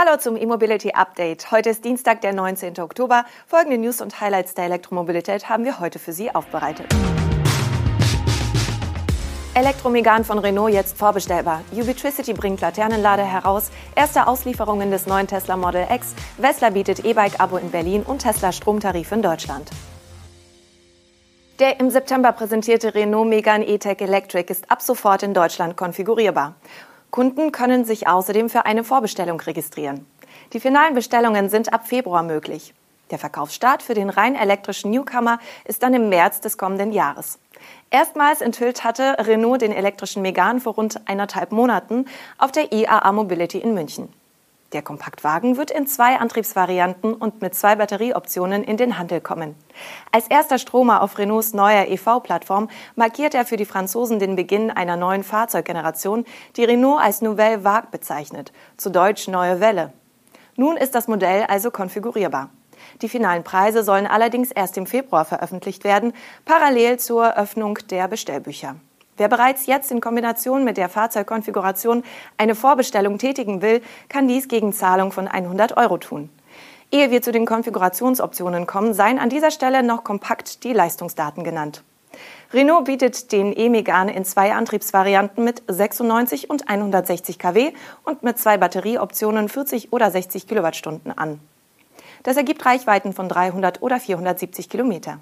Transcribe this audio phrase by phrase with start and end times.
[0.00, 1.50] Hallo zum E-Mobility Update.
[1.50, 2.78] Heute ist Dienstag, der 19.
[2.78, 3.24] Oktober.
[3.48, 6.86] Folgende News und Highlights der Elektromobilität haben wir heute für Sie aufbereitet.
[9.54, 11.62] Elektromegan von Renault jetzt vorbestellbar.
[11.72, 13.72] Ubitricity bringt Laternenlader heraus.
[13.96, 16.14] Erste Auslieferungen des neuen Tesla Model X.
[16.36, 19.68] Wessler bietet E-Bike-Abo in Berlin und Tesla Stromtarif in Deutschland.
[21.58, 26.54] Der im September präsentierte Renault Megane E-Tech Electric ist ab sofort in Deutschland konfigurierbar.
[27.10, 30.06] Kunden können sich außerdem für eine Vorbestellung registrieren.
[30.52, 32.74] Die finalen Bestellungen sind ab Februar möglich.
[33.10, 37.38] Der Verkaufsstart für den rein elektrischen Newcomer ist dann im März des kommenden Jahres.
[37.90, 42.04] Erstmals enthüllt hatte Renault den elektrischen Megane vor rund eineinhalb Monaten
[42.36, 44.12] auf der IAA Mobility in München.
[44.74, 49.54] Der Kompaktwagen wird in zwei Antriebsvarianten und mit zwei Batterieoptionen in den Handel kommen.
[50.12, 54.96] Als erster Stromer auf Renaults neuer EV-Plattform markiert er für die Franzosen den Beginn einer
[54.96, 56.26] neuen Fahrzeuggeneration,
[56.56, 59.94] die Renault als Nouvelle Vague bezeichnet, zu Deutsch Neue Welle.
[60.56, 62.50] Nun ist das Modell also konfigurierbar.
[63.00, 66.12] Die finalen Preise sollen allerdings erst im Februar veröffentlicht werden,
[66.44, 68.76] parallel zur Öffnung der Bestellbücher.
[69.18, 72.04] Wer bereits jetzt in Kombination mit der Fahrzeugkonfiguration
[72.36, 76.30] eine Vorbestellung tätigen will, kann dies gegen Zahlung von 100 Euro tun.
[76.92, 81.82] Ehe wir zu den Konfigurationsoptionen kommen, seien an dieser Stelle noch kompakt die Leistungsdaten genannt.
[82.54, 87.72] Renault bietet den E-Megane in zwei Antriebsvarianten mit 96 und 160 kW
[88.04, 91.40] und mit zwei Batterieoptionen 40 oder 60 Kilowattstunden an.
[92.22, 95.18] Das ergibt Reichweiten von 300 oder 470 Kilometer.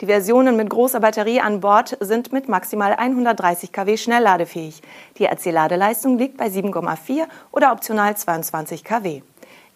[0.00, 4.80] Die Versionen mit großer Batterie an Bord sind mit maximal 130 kW schnellladefähig.
[5.18, 9.20] Die AC-Ladeleistung liegt bei 7,4 oder optional 22 kW.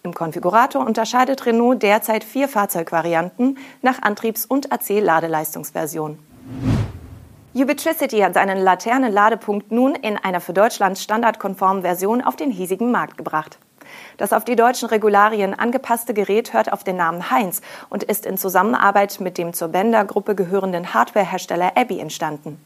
[0.02, 6.18] Im Konfigurator unterscheidet Renault derzeit vier Fahrzeugvarianten nach Antriebs- und AC-Ladeleistungsversion.
[7.54, 13.18] Ubitricity hat seinen Laternenladepunkt nun in einer für Deutschland standardkonformen Version auf den hiesigen Markt
[13.18, 13.58] gebracht.
[14.16, 18.38] Das auf die deutschen Regularien angepasste Gerät hört auf den Namen Heinz und ist in
[18.38, 22.58] Zusammenarbeit mit dem zur Bender-Gruppe gehörenden Hardwarehersteller Abbey entstanden.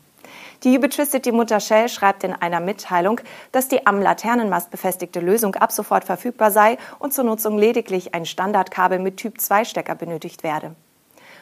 [0.65, 3.21] Die Ubitricity-Mutter Shell schreibt in einer Mitteilung,
[3.53, 8.27] dass die am Laternenmast befestigte Lösung ab sofort verfügbar sei und zur Nutzung lediglich ein
[8.27, 10.75] Standardkabel mit Typ-2-Stecker benötigt werde.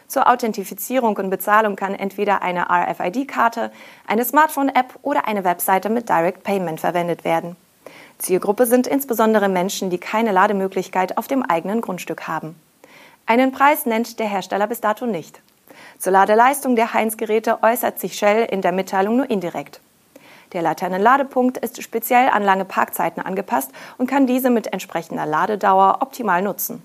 [0.07, 3.73] Zur Authentifizierung und Bezahlung kann entweder eine RFID-Karte,
[4.07, 7.57] eine Smartphone-App oder eine Webseite mit Direct Payment verwendet werden.
[8.19, 12.57] Zielgruppe sind insbesondere Menschen, die keine Lademöglichkeit auf dem eigenen Grundstück haben.
[13.27, 15.41] Einen Preis nennt der Hersteller bis dato nicht.
[15.99, 19.81] Zur Ladeleistung der Heinz-Geräte äußert sich Shell in der Mitteilung nur indirekt.
[20.53, 26.41] Der Laternenladepunkt ist speziell an lange Parkzeiten angepasst und kann diese mit entsprechender Ladedauer optimal
[26.41, 26.83] nutzen.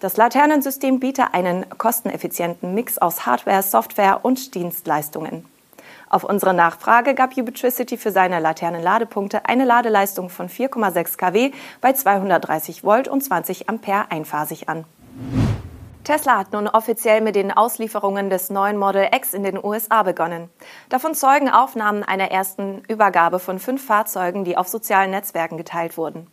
[0.00, 5.46] Das Laternensystem bietet einen kosteneffizienten Mix aus Hardware, Software und Dienstleistungen.
[6.10, 12.82] Auf unsere Nachfrage gab Ubitricity für seine Laternenladepunkte eine Ladeleistung von 4,6 kW bei 230
[12.82, 14.84] Volt und 20 Ampere einphasig an.
[16.02, 20.50] Tesla hat nun offiziell mit den Auslieferungen des neuen Model X in den USA begonnen.
[20.88, 26.26] Davon zeugen Aufnahmen einer ersten Übergabe von fünf Fahrzeugen, die auf sozialen Netzwerken geteilt wurden.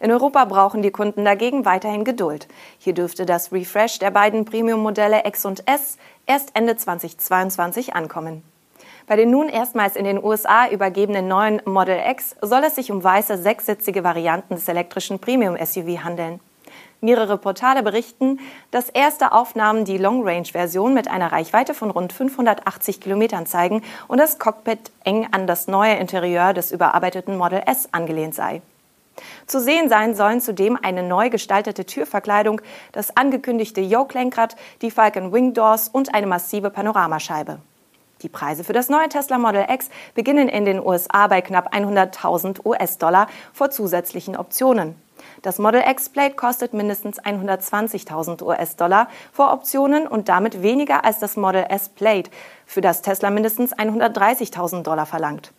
[0.00, 2.46] In Europa brauchen die Kunden dagegen weiterhin Geduld.
[2.76, 5.96] Hier dürfte das Refresh der beiden Premium-Modelle X und S
[6.26, 8.42] erst Ende 2022 ankommen.
[9.06, 13.04] Bei den nun erstmals in den USA übergebenen neuen Model X soll es sich um
[13.04, 16.40] weiße sechssitzige Varianten des elektrischen Premium-SUV handeln.
[17.02, 23.44] Mehrere Portale berichten, dass erste Aufnahmen die Long-Range-Version mit einer Reichweite von rund 580 Kilometern
[23.44, 28.62] zeigen und das Cockpit eng an das neue Interieur des überarbeiteten Model S angelehnt sei.
[29.46, 32.62] Zu sehen sein sollen zudem eine neu gestaltete Türverkleidung,
[32.92, 37.58] das angekündigte Yoke-Lenkrad, die Falcon Wing Doors und eine massive Panoramascheibe.
[38.24, 42.64] Die Preise für das neue Tesla Model X beginnen in den USA bei knapp 100.000
[42.64, 44.94] US-Dollar vor zusätzlichen Optionen.
[45.42, 51.36] Das Model X Plate kostet mindestens 120.000 US-Dollar vor Optionen und damit weniger als das
[51.36, 52.30] Model S Plate,
[52.64, 55.52] für das Tesla mindestens 130.000 Dollar verlangt.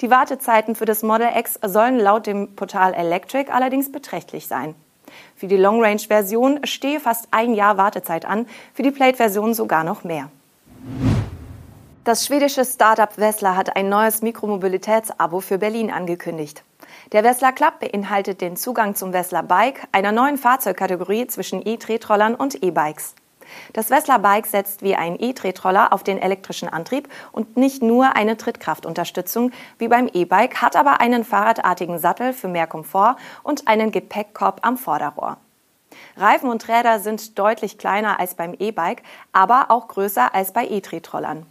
[0.00, 4.74] Die Wartezeiten für das Model X sollen laut dem Portal Electric allerdings beträchtlich sein.
[5.36, 9.54] Für die Long Range Version stehe fast ein Jahr Wartezeit an, für die Plate Version
[9.54, 10.28] sogar noch mehr.
[12.04, 16.62] Das schwedische Startup Wessler hat ein neues Mikromobilitätsabo für Berlin angekündigt.
[17.12, 22.62] Der Wessler Club beinhaltet den Zugang zum Wessler Bike, einer neuen Fahrzeugkategorie zwischen E-Tretrollern und
[22.62, 23.14] E-Bikes.
[23.72, 28.36] Das Wessler Bike setzt wie ein E-Tretroller auf den elektrischen Antrieb und nicht nur eine
[28.36, 34.58] Trittkraftunterstützung wie beim E-Bike, hat aber einen fahrradartigen Sattel für mehr Komfort und einen Gepäckkorb
[34.60, 35.38] am Vorderrohr.
[36.18, 39.02] Reifen und Räder sind deutlich kleiner als beim E-Bike,
[39.32, 41.46] aber auch größer als bei E-Tretrollern.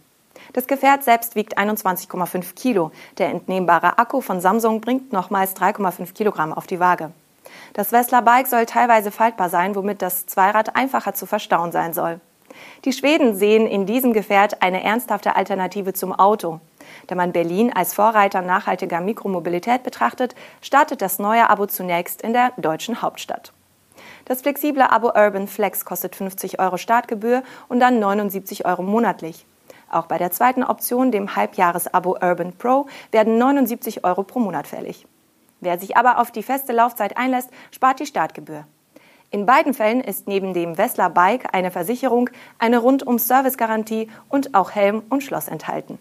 [0.52, 2.92] Das Gefährt selbst wiegt 21,5 Kilo.
[3.18, 7.12] Der entnehmbare Akku von Samsung bringt nochmals 3,5 Kilogramm auf die Waage.
[7.72, 12.20] Das Wessler Bike soll teilweise faltbar sein, womit das Zweirad einfacher zu verstauen sein soll.
[12.84, 16.60] Die Schweden sehen in diesem Gefährt eine ernsthafte Alternative zum Auto.
[17.06, 22.52] Da man Berlin als Vorreiter nachhaltiger Mikromobilität betrachtet, startet das neue Abo zunächst in der
[22.56, 23.52] deutschen Hauptstadt.
[24.26, 29.44] Das flexible Abo Urban Flex kostet 50 Euro Startgebühr und dann 79 Euro monatlich.
[29.94, 35.06] Auch bei der zweiten Option, dem Halbjahres-Abo Urban Pro, werden 79 Euro pro Monat fällig.
[35.60, 38.64] Wer sich aber auf die feste Laufzeit einlässt, spart die Startgebühr.
[39.30, 45.04] In beiden Fällen ist neben dem Wessler Bike eine Versicherung, eine Rundum-Service-Garantie und auch Helm
[45.10, 46.00] und Schloss enthalten.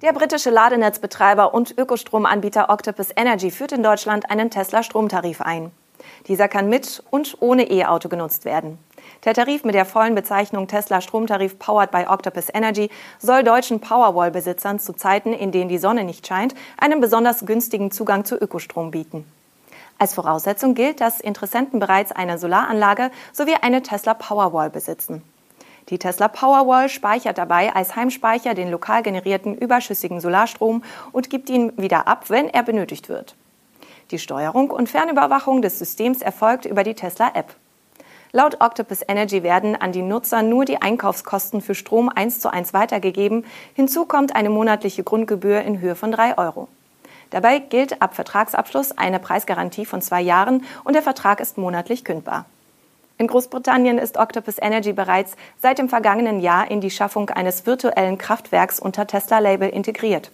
[0.00, 5.72] Der britische Ladenetzbetreiber und Ökostromanbieter Octopus Energy führt in Deutschland einen Tesla-Stromtarif ein.
[6.26, 8.78] Dieser kann mit und ohne E-Auto genutzt werden.
[9.24, 14.78] Der Tarif mit der vollen Bezeichnung Tesla Stromtarif Powered by Octopus Energy soll deutschen Powerwall-Besitzern
[14.78, 19.24] zu Zeiten, in denen die Sonne nicht scheint, einen besonders günstigen Zugang zu Ökostrom bieten.
[19.98, 25.22] Als Voraussetzung gilt, dass Interessenten bereits eine Solaranlage sowie eine Tesla Powerwall besitzen.
[25.90, 30.82] Die Tesla Powerwall speichert dabei als Heimspeicher den lokal generierten überschüssigen Solarstrom
[31.12, 33.36] und gibt ihn wieder ab, wenn er benötigt wird.
[34.10, 37.54] Die Steuerung und Fernüberwachung des Systems erfolgt über die Tesla App.
[38.32, 42.74] Laut Octopus Energy werden an die Nutzer nur die Einkaufskosten für Strom eins zu eins
[42.74, 43.46] weitergegeben.
[43.74, 46.66] Hinzu kommt eine monatliche Grundgebühr in Höhe von drei Euro.
[47.30, 52.44] Dabei gilt ab Vertragsabschluss eine Preisgarantie von zwei Jahren und der Vertrag ist monatlich kündbar.
[53.16, 58.18] In Großbritannien ist Octopus Energy bereits seit dem vergangenen Jahr in die Schaffung eines virtuellen
[58.18, 60.32] Kraftwerks unter Tesla-Label integriert.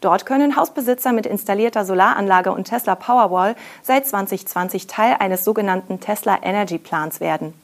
[0.00, 6.38] Dort können Hausbesitzer mit installierter Solaranlage und Tesla Powerwall seit 2020 Teil eines sogenannten Tesla
[6.42, 7.54] Energy Plans werden.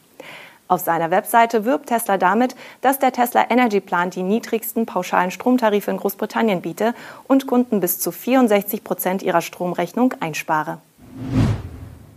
[0.66, 5.90] Auf seiner Webseite wirbt Tesla damit, dass der Tesla Energy Plan die niedrigsten pauschalen Stromtarife
[5.90, 6.94] in Großbritannien biete
[7.28, 10.78] und Kunden bis zu 64 Prozent ihrer Stromrechnung einspare.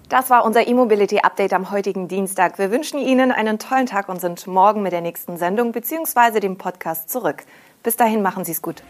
[0.09, 2.57] Das war unser E-Mobility Update am heutigen Dienstag.
[2.57, 6.39] Wir wünschen Ihnen einen tollen Tag und sind morgen mit der nächsten Sendung bzw.
[6.39, 7.43] dem Podcast zurück.
[7.83, 8.81] Bis dahin machen Sie es gut.